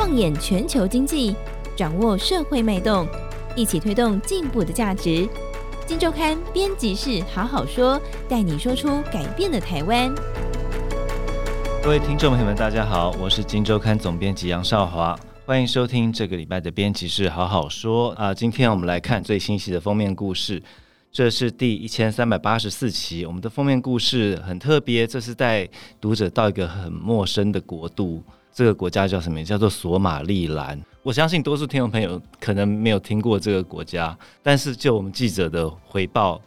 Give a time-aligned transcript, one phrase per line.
[0.00, 1.36] 放眼全球经济，
[1.76, 3.06] 掌握社会脉动，
[3.54, 5.28] 一起推动进步的价值。
[5.86, 10.10] 金周刊编辑室好好说，带你说出改变的台湾。
[11.82, 15.14] 各位听众朋友们，大家好，我是金周刊总编辑杨少华，
[15.44, 18.32] 欢迎收听这个礼拜的编辑室好好说啊。
[18.32, 20.62] 今天我们来看最新期的封面故事。
[21.12, 25.68] 这是第一千三百八十四期，我们的封面故事很特别，这是带
[26.00, 28.22] 读者到一个很陌生的国度。
[28.52, 29.42] 这个国家叫什么？
[29.44, 30.80] 叫做索马利兰。
[31.02, 36.40] 我相信多数听众朋友可能没有听过这个国家，但是就我们记者的回报，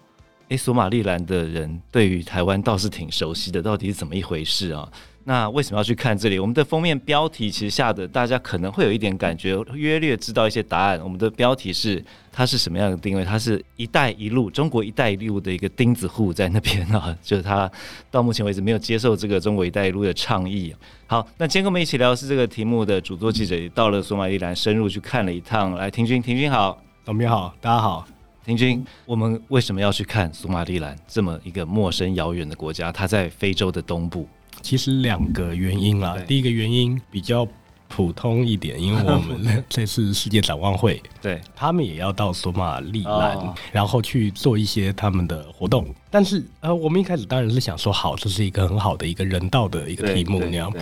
[0.50, 4.88] 诶，索马利兰的人对于台湾倒是挺熟悉的，到底是怎么一回事啊？
[5.26, 6.38] 那为什么要去看这里？
[6.38, 11.00] 我们的封面标题其实下的大家可能会有一点感觉，约略知道一些答案。
[11.02, 13.24] 我们的标题是它是什么样的定位？
[13.24, 17.72] 它是一带一路，中国一带一路的一个钉子户在那边啊， 就是他
[18.12, 20.76] 到目前为止没有接受这个中国一带一路的倡议。
[21.08, 25.74] 好，那今天跟我们一起聊的是这个题目的主作记者也到了索马里兰，深入去看了一趟。
[25.76, 28.06] 来，庭军，庭军好，董明好，大家好。
[28.46, 32.92] 庭军，我们为什么要去看索马里兰这么一个陌生遥远的国家？
[32.92, 34.28] 它在非洲的东部。
[34.62, 37.48] 其实两个原因啦，第一个原因比较
[37.88, 43.38] 普通一点，因为我们 这次世界展望会，对，他们也要到索马利兰，
[43.72, 45.86] 然后去做一些他们的活动。
[46.10, 50.74] 但是呃，我们一开始当然是想说，好，这是一个很好的一个人道的一个题目那样。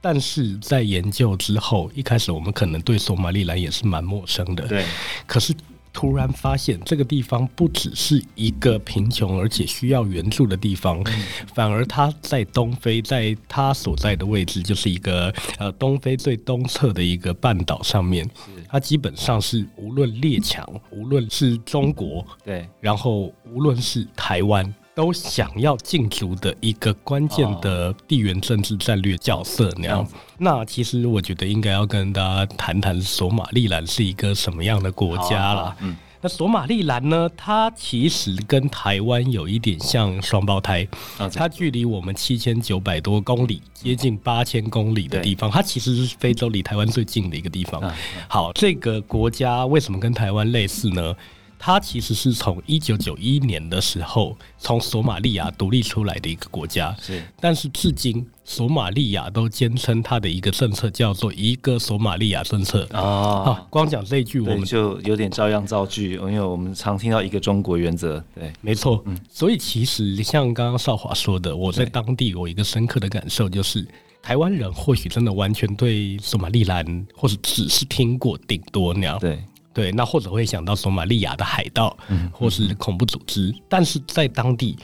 [0.00, 4.84] 但是在研究之后，一开始我们可能对索马利兰也是蛮陌生的，对，
[5.26, 5.54] 可是。
[6.00, 11.04] 突然发现这个地方不只是一个贫穷而且需要援助的地方，
[11.52, 18.26] 反而它在东非，在它所在的位置就是一个呃东非最东侧的一个半岛上面，
[18.66, 24.74] 它基本上是无论列强，无论是中国，对，然后无论是台湾。
[25.00, 30.06] 都想要进驻的一个关键的地缘政治战略角色那样。
[30.36, 35.74] 那其实我觉得应该要跟大家谈谈索马利兰是一个什么样的国家了。
[35.80, 40.86] 嗯，那索马利兰呢，它其实跟台湾有一点像双胞胎。
[41.32, 47.82] 它距离我们七千九百多公里，接近八千公里的地方，它其实是非洲离台湾最近的一个地方。
[48.28, 51.16] 好，这个国家为什么跟台湾类似呢？
[51.62, 57.22] 它其实是从一九九一年的时候从索马利亚独立出来的一个国家，是。
[57.38, 63.44] 但是至今，索马利亚都坚称它的一个政策叫做“一个索马利亚政策”哦。
[63.44, 68.24] 啊，光讲这一句，我们就有点照样造句，因为我们常听到一个中国原则。
[68.34, 69.02] 对，没错。
[69.04, 73.86] 嗯，所以其实像刚刚少华说的，我在当地我一个深刻的感受，就是
[74.22, 79.18] 台湾人或许真的完全对索马利兰，或者只是听过，顶多那样。
[79.18, 79.38] 对。
[79.72, 81.96] 对，那或者会想到索马利亚的海盗，
[82.32, 84.76] 或是恐怖组织，嗯、但是在当地，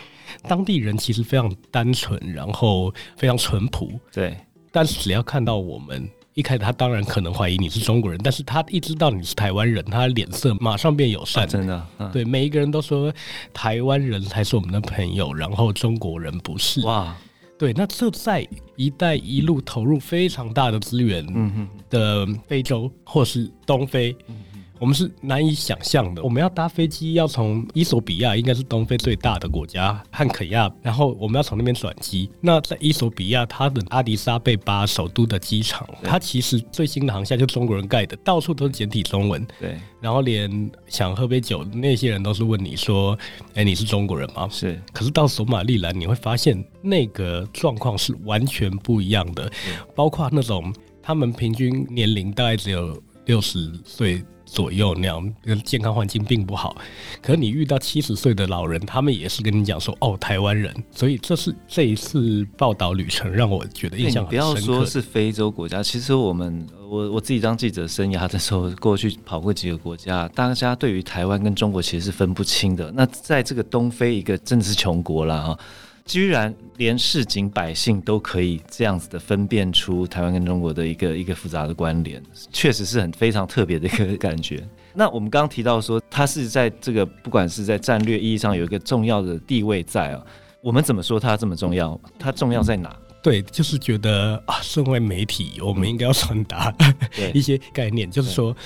[0.46, 3.90] 当地人其实非常单纯，然后非常淳朴。
[4.12, 4.36] 对，
[4.70, 11.42] 但是只要看到我们，一开始他当然可能怀疑你是中国人，但是他一知道你是台湾人，他脸色马上变友善。
[11.42, 13.12] 啊、真的，嗯、对，每一个人都说
[13.52, 16.80] 台湾人才是我们的朋友，然后中国人不是。
[16.82, 17.16] 哇，
[17.58, 18.46] 对，那这在
[18.76, 21.26] “一带一路”投入非常大的资源
[21.90, 24.16] 的非洲或是东非。
[24.78, 26.22] 我们是难以想象的。
[26.22, 32.28] 我们要搭飞机，要从伊索比亚，应该是东非最大的国家，汉肯亚，然后我们要从那边转机。
[32.40, 39.46] 那在伊索比亚，它的阿迪萨贝巴首都的机场，它其实最新的航线就中国人盖的，到处都是简体中文。
[39.58, 39.78] 对。
[40.00, 43.18] 然后连想喝杯酒那些人都是问你说
[43.54, 44.80] ：“哎，你是中国人吗？”是。
[44.92, 49.50] 可是到索马利兰，你会发现那个状况是完全不一样的，
[49.94, 50.72] 包括那种
[51.02, 54.22] 他们平均年龄大概只有六十岁。
[54.46, 55.34] 左右那样，
[55.64, 56.76] 健康环境并不好。
[57.20, 64.56] 可你遇到七十岁的老人，他们也是跟你讲说：“哦，台湾人。”所以这是这一次报道旅程让我觉得印象很深刻。
[64.56, 72.90] 不要说是非洲国家，其实我们我我自己当记者生涯的时候，过去跑过几个国家，大家对于台湾跟中国其实是分不清的。
[72.92, 75.58] 那在这个东非，一个真的是穷国了啊。
[76.06, 82.22] 居然连市井百姓都可以这样子的分辨出台湾跟中国的一个一个复杂的关联，
[82.52, 84.66] 确实是很非常特别的一个感觉。
[84.94, 90.24] 那我们刚刚提到说，它是在这个不管是在战略意义上有一个重要的地位在啊，
[90.62, 92.00] 我们怎么说它这么重要？
[92.18, 92.96] 它重要在哪？
[93.20, 96.72] 对，就是觉得啊，身为媒体，我们应该要传达
[97.34, 98.56] 一些概念，就是说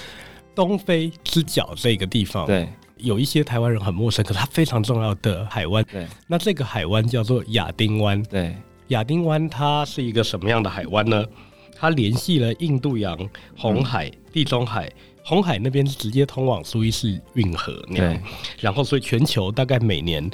[0.54, 2.68] 东非之角这个地方，对。
[3.02, 5.84] 有一些台湾人很陌生，可是它非常重要的海湾。
[5.90, 8.22] 对，那这个海湾叫做亚丁湾。
[8.24, 8.54] 对，
[8.88, 11.24] 亚丁湾它是一个什么样的海湾呢？
[11.76, 13.18] 它联系了印度洋、
[13.56, 14.90] 红海、嗯、地中海。
[15.22, 18.20] 红海那边是直接通往苏伊士运河那样，对
[18.58, 20.28] 然后所以全球大概每年，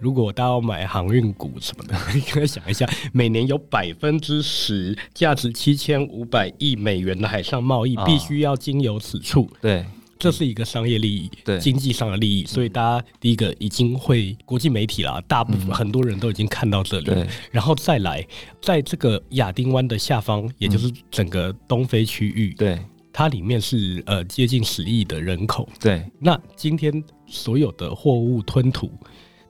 [0.00, 9.48] 如果大家要买航运股什么的，你可以想一下，每年有百分之十价值七千五百亿美元的海上贸易，必须要经由此处。
[9.60, 9.86] 对，
[10.22, 12.46] 这是一个商业利益，对经济上的利益。
[12.46, 17.06] 所以大家第一个已经会国际媒体啦，大部分很多人都已经看到这里。
[17.06, 18.24] 对然后再来，
[18.60, 22.54] 在这个亚丁湾的下方，也就是整个东非区域。
[22.54, 22.78] 对。
[23.14, 26.02] 它里面是呃接近十亿的人口，对。
[26.18, 26.90] 那今天
[27.26, 28.90] 所有的货物吞吐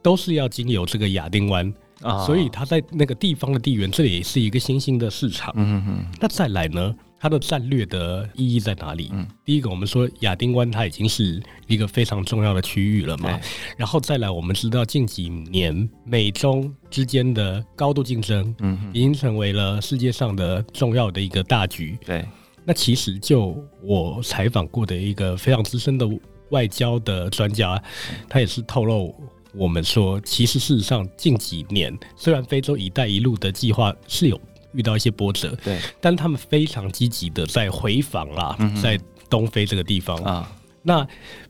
[0.02, 5.54] 都是要经由这个亚丁湾啊，所以它在那个地方的地缘，这里也是一个新兴的市场。
[5.56, 6.06] 嗯嗯。
[6.20, 6.92] 那再来呢，
[7.22, 9.10] 它的战略的意义在哪里？
[9.12, 13.38] 嗯，第一个我们说亚丁湾它已经是一个非常重要的区域了嘛。
[13.76, 21.96] 然后再来，我们知道近几年美中之间的高度竞争，嗯，已经成为了世界上的重要的一个大局。
[22.04, 22.24] 对。
[22.64, 26.08] 那其实就我采访过的一个非常资深的
[26.50, 27.80] 外交的专家，
[28.28, 29.14] 他也是透露
[29.54, 34.40] 我们说，其实事实上近几年虽然非洲“一带一路”的计划是有
[34.72, 38.98] 遇到一些波折，对，但他们非常积极的在回访啦，在
[39.30, 40.16] 东非这个地方。
[40.22, 40.52] 啊，
[40.82, 41.06] 那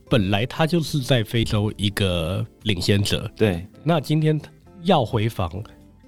[0.09, 4.41] 本来他就是在非洲一个领先者，对，那今天
[4.83, 5.51] 要回防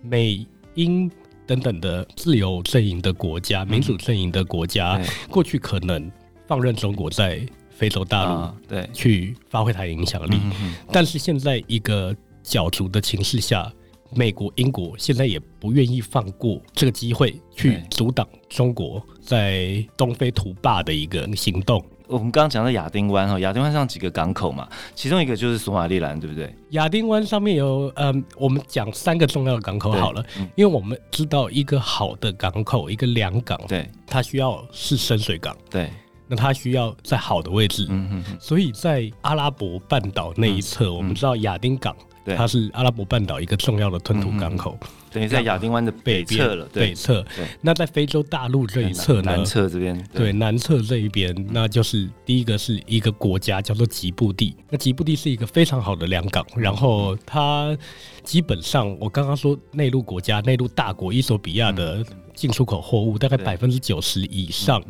[0.03, 1.11] 美英。
[1.47, 6.11] 等等的自由阵营的国家、民主阵营的国家，嗯、过去可能
[6.47, 7.39] 放任中国在
[7.69, 8.89] 非洲大陆对。
[8.95, 13.71] 去发挥它的影响力，嗯、但是现在一个角逐的情势下，
[14.15, 21.85] 美国、英国现在也不愿意放过这个机会去阻挡中国在东非图霸的一个行动。
[22.07, 26.55] 我们刚刚讲到亚丁湾哈，亚丁湾上几个港口嘛，其中一个就是索马利兰，对不对？
[26.71, 35.91] 亚丁湾上面有，嗯，我们讲三个重要的港口好了，嗯、因为我们知道一个好的港口，一个良港，对，它需要是深水港，对，
[36.29, 41.97] 那它需要在好的位置，嗯哼哼，所以在阿拉伯半岛那一侧，嗯、我们知道亚丁港。
[42.25, 46.67] 对它是阿拉伯半岛一个重要的吞吐港口，嗯、等于在亚丁湾的北侧了。
[46.73, 47.25] 北侧，
[47.61, 49.37] 那在非洲大陆这一侧呢？
[49.37, 54.57] 南侧这边，对，对南侧这一边，那就是第一个是一个国家叫做吉布地。
[54.71, 57.77] 那吉布地是一个非常好的良港，然后它
[58.23, 64.83] 基本上我刚刚说内陆国家、内陆大国伊索比亚的进出口货物大概百分之九十以上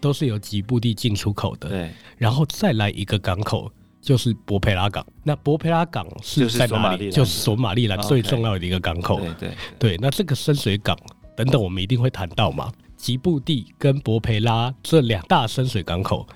[0.00, 1.68] 都是由吉布地进出口的。
[1.68, 3.70] 对，然后再来一个港口。
[4.08, 7.12] 就是博培拉港，那博培拉港是在哪里？
[7.12, 9.20] 就是索马利兰最重要的一个港口。
[9.20, 10.96] 对对对，那这个深水港
[11.36, 12.72] 等等，我们一定会谈到嘛。
[12.96, 16.26] 吉布地跟博培拉这两大深水港口，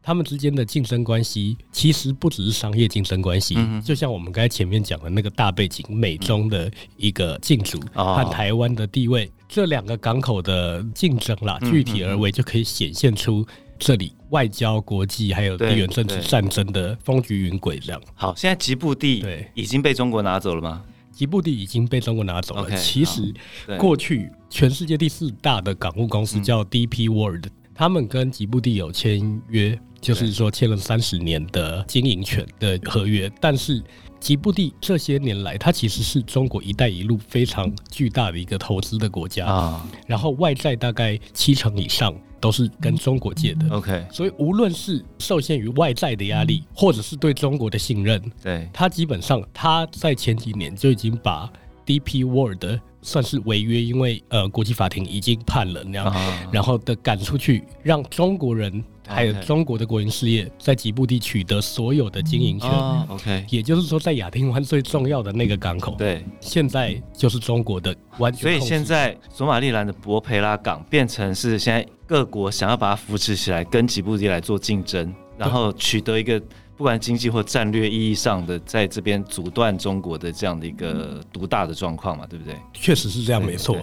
[0.00, 13.44] 他们之间的竞争关系其实不只是商业竞争关系，嗯、就像我们刚才前面讲的那个大背景，美中的一个竞逐和台湾的地位，哦、这两个港口的竞争啦，具体而为就可以显现出。
[13.78, 18.00] 这里外交、国际还有地缘政治战争的风局云诡这样。
[18.14, 20.82] 好，现在吉布地对已经被中国拿走了吗？
[21.12, 22.68] 吉布地已经被中国拿走了。
[22.68, 23.34] Okay, 其实
[23.78, 33.30] 过去全世界第四大的港务公司叫 DP World，、嗯、他们跟吉布地有签约，就是说签了三十年的经营权的合约。
[33.40, 33.82] 但是
[34.20, 39.88] 吉布地这些年来，它其实是中国“一带一路”非常巨大的一个投资的国家啊。
[40.06, 42.14] 然后外债大概七成以上。
[42.38, 51.50] 都是跟中国借的，OK，所以无论是受限于外债的压力，或者是对中国的信任，对，他基本上他在前几年就已经把
[51.86, 52.64] DP World
[53.00, 56.12] 算是违约，因为呃国际法庭已经判了那样，
[56.52, 62.68] 然后的赶出去，让中国人还有中国的国营事业在吉布地取得所有的经营权
[63.08, 71.86] ，OK，也就是说在亚丁湾最重要的那个港口，对，现在就是中国的完全，所以现在索马利兰的博培拉港变成是现在。
[72.08, 76.40] 各国想要把它扶持起来，跟吉布地来做竞争，然后取得一个
[76.76, 82.54] 不管经济或战略意义上的，在这边阻断中国的这样的一个独大的状况嘛，对不对？
[82.74, 83.78] 确实是这样，没错。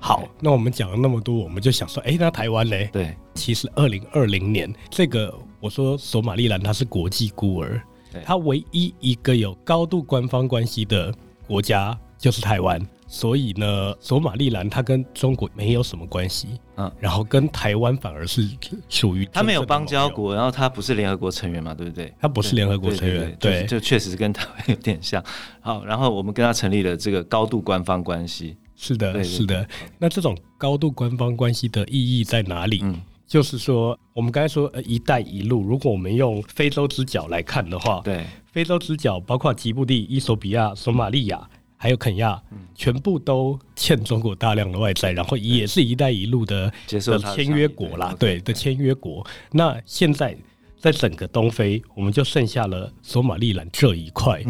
[0.00, 2.88] 好，那我们讲了那么多，我们就想说，哎，那台湾嘞？
[2.92, 7.82] 对，其实二零二零年这个，我说索马利兰它是国际孤儿，
[8.24, 11.12] 它唯一一个有高度官方关系的
[11.46, 12.80] 国家就是台湾。
[13.10, 16.46] 所以呢，索马利兰它跟中国没有什么关系，
[16.76, 18.46] 嗯，然后跟台湾反而是
[18.90, 22.12] 属于它没有邦交国，然后它不是联合国成员嘛，对不对？
[22.20, 25.24] 它不是联合国成员，对，就确实是跟台湾有点像。
[25.60, 29.66] 好，然后我们跟它成立了这个高度官方关系，是的，是的。
[29.98, 32.80] 那这种高度官方关系的意义在哪里？
[32.82, 41.48] 嗯，就是说，我们刚才说呃“一带一路”，如果我们用非洲之角来看的话，对，非洲之角包括吉布地、伊索比亚、索马利亚。
[41.80, 42.42] 还有肯亚，
[42.74, 49.24] 全部都欠中国大量的外债，然后也是一带一路的的签约国啦，对的签约国。
[49.52, 50.36] 那现在
[50.76, 54.42] 在整个东非，我们就剩下了索马利兰这一块，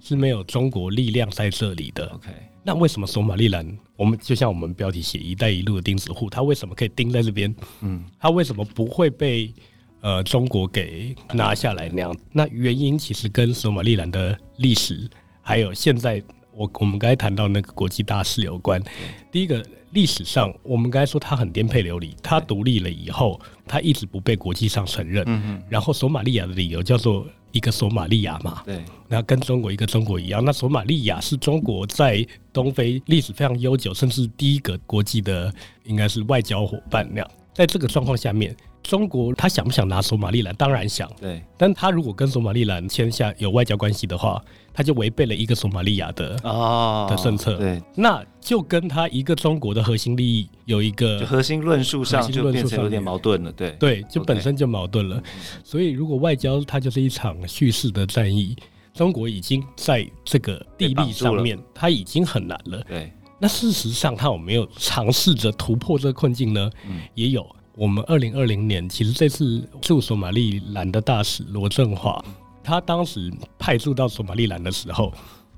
[0.00, 2.04] 是没有中国力量在这里的。
[2.08, 2.28] OK，
[2.64, 3.64] 那为什么索马利兰？
[3.94, 7.54] 我们就像我们标题写“一带一路”的钉子户，它为什么可以钉在这边？
[7.82, 9.54] 嗯，它为什么不会被
[10.00, 12.16] 呃中国给拿下来那样？
[12.32, 15.08] 那原因其实跟索马利兰的历史
[15.40, 16.20] 还有现在。
[16.54, 18.82] 我我们刚才谈到那个国际大事有关。
[19.30, 25.24] 第一个历史上，我们刚才说他很颠沛流离，他独立了以后，他一直不被国际上承认。
[25.26, 28.62] 嗯，然后索马利亚的理由叫做一个索马利亚嘛。
[28.64, 28.82] 对。
[29.08, 35.52] 那跟中国一个中国一样，那索马利亚是中国在东非历史非常悠久，甚至第一个国际的
[35.84, 37.30] 应该是外交伙伴那样。
[37.54, 38.56] 在这个状况下面。
[38.82, 40.54] 中国他想不想拿索马利兰？
[40.56, 41.10] 当然想。
[41.20, 44.42] 对，但他如果跟索马利兰签下有外交关系的话，
[44.74, 47.56] 他就违背了一个索马利亚的哦的政策。
[47.56, 53.52] 对，那就跟他一个中国的核心利益有一个核心论述上就变成有点矛盾了。
[53.52, 55.22] 对，对，就本身就矛盾了。
[55.62, 58.56] 所以如果外交它就是一场叙事的战役，
[58.92, 62.82] 中国已经在这个地利上面，它已经很难了。
[62.88, 66.70] 对，那事实上他有没有尝试着突破这个困境呢？
[66.86, 67.46] 嗯，也有。
[67.74, 72.22] 我们二零二零年，其实这次驻索马利兰的大使罗振华，
[72.62, 75.12] 他当时派驻到索马利兰的时候，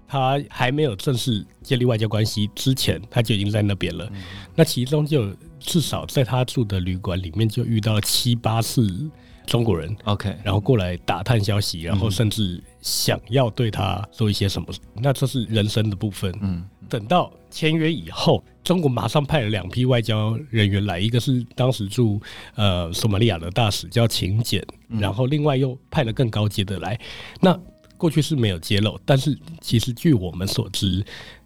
[0.06, 4.09] 他还没有正式建立外交关系之前，他就已经在那边了。
[4.54, 9.11] 那其中就至少在他住的旅馆里面，就遇到了七八次
[9.46, 14.68] 中国人，OK，然后过来打探消息，然后甚至想要对他做一些什么。
[14.94, 16.34] 那这是人生的部分。
[16.40, 18.42] 嗯，等到签约以后。
[18.64, 22.18] 中国马上派了两批外交人员来，一个是当时驻
[22.54, 26.98] 呃索马利亚的大使叫秦简，然后另外又派了更高阶的来。
[27.42, 27.54] 那
[27.98, 31.04] 过去是没有揭露，但是其实据我们所知。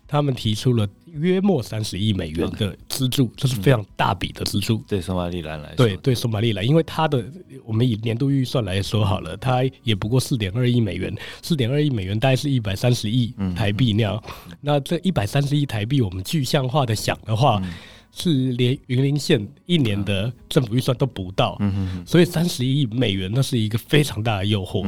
[0.09, 4.79] 他们提出了约莫三十亿美元的资助这是非常大笔的资助。
[4.79, 7.25] 嗯、对索马利兰来说，对对索马利兰，因为它的
[7.65, 14.21] 我们以年度预算来说好了，它也不过四点二亿美元，四点二亿美元大概是一百三十亿台币那样。
[14.49, 17.61] 嗯、那这一百三十亿台币，我们具象化的想的话。
[17.63, 17.73] 嗯
[18.11, 21.59] 是连云林县一年的政府预算都不到，
[22.07, 24.83] 所以三十亿美元那是一个非常大的诱惑。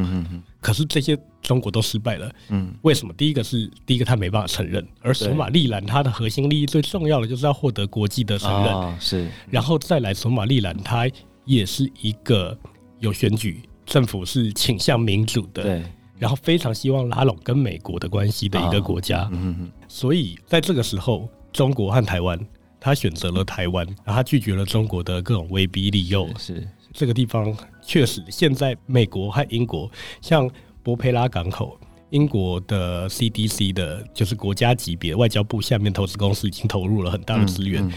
[0.59, 1.17] 可是这些
[1.50, 2.33] 中国都失败了。
[2.50, 3.12] 嗯为什么？
[3.14, 9.00] 第一个是第一个他没办法承认，而索马利兰它的核心利益最重要的就是要获得国际的承认。
[9.00, 11.11] 是，然后再来索马利兰，它
[11.45, 12.57] 也是一个
[13.00, 15.83] 有选举，政府是倾向民主的，对，
[16.21, 19.28] 然后非常希望拉拢跟美国的关系的一个国家。
[19.33, 22.38] 嗯所以在这个时候，中国和台湾。
[22.83, 26.26] 他选择了台湾，然后他拒绝了中国的各种威逼利诱。
[26.38, 29.90] 是这个地方确实，现在美国和英国，
[30.23, 30.50] 像
[30.83, 31.79] 波佩拉港口，
[32.11, 37.89] 英国的 CDC 的，就是国家级别外交部下面投资公司，已经投入了很大的资源。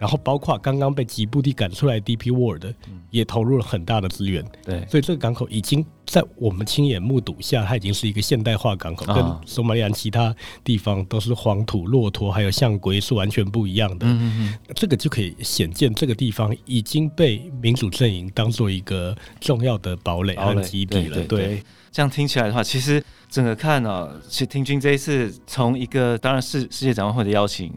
[0.00, 2.64] 然后包括刚刚被吉布地赶出来的 DP World，
[3.10, 4.42] 也投入了很大的资源。
[4.64, 14.06] 对，所以这个港口已经在我们亲眼目睹下，它已经是一个现代化港口，跟索马利兰其他地方都是黄土、骆驼还有象龟是完全不一样的。
[14.06, 21.22] 嗯嗯，这个就可以显见这个地方已经被民主阵营当做一个重要的堡垒和基地了。
[21.26, 27.70] 对，这样听起来的话，其实整个看啊，其实听君这一次从一个当然是世界展望会的邀请。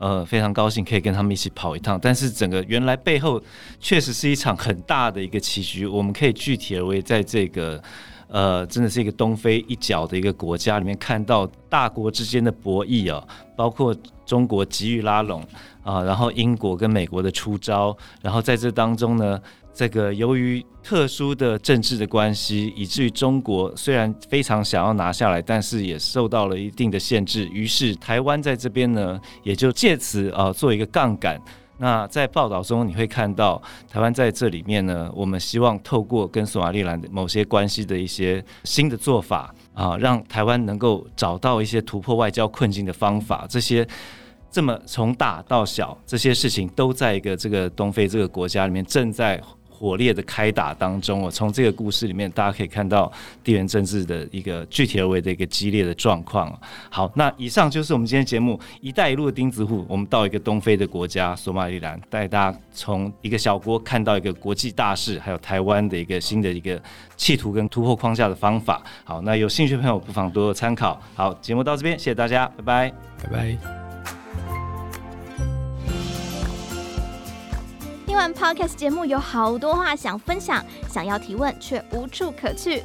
[0.00, 3.40] 呃，非常高兴可以跟他们一起跑一趟，但是整个原来背后
[3.78, 5.86] 确实是一场很大的一个棋局。
[5.86, 7.82] 我们可以具体而为，在这个
[8.30, 13.22] 呃，真的是一个东非一角的一个国家里面，看到大国之间的博弈啊，
[13.56, 13.94] 包括
[14.24, 15.44] 中国急于拉拢
[15.82, 19.40] 啊，然后英国跟美国的出招，然后在这当中呢。
[19.72, 27.48] 这个由于特殊的政治的关系，以至于中国虽然非常想要拿下来，但是也受到了一定的限制。
[27.52, 31.40] 于是台湾在这边呢，也就借此啊做一个杠杆。
[31.80, 43.46] 那在报道中你会看到，台湾在这里面呢，我们希望透过跟索马利兰的某些关系的一些新的做法啊，让台湾能够找到一些突破外交困境的方法。
[43.48, 43.86] 这些
[44.50, 49.42] 这么从大到小，这些事情都在一个这个东非这个国家里面正在。
[49.80, 53.10] 火烈的开打当中，我从这个故事里面，大家可以看到
[53.42, 56.54] 地缘政治的一个具体而为的一个激烈的状况。
[56.90, 66.78] 好，那以上就是我们今天节目“一带一路”的钉子户，我们到一个东非的国家索马里兰，带大家从一个小国看到一个国际大事，还有台湾的一个新的一个
[67.16, 68.82] 企图跟突破框架的方法。
[69.02, 71.00] 好，那有兴趣的朋友不妨多多参考。
[71.14, 72.92] 好，节目到这边，谢谢大家，拜拜，
[73.24, 73.79] 拜拜。
[78.20, 82.82] 完 Podcast 节目，有好多话想分享，想要提问却无处可去。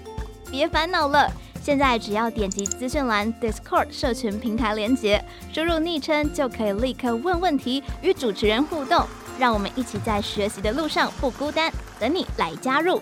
[0.50, 1.30] 别烦恼了，
[1.62, 9.06] 现在只要点击资讯栏 Discord 社群平台连接，输入昵称就可以立刻问问题，与主持人互动。
[9.38, 13.02] 让我们一起在学习的路上不孤单，等你来加入。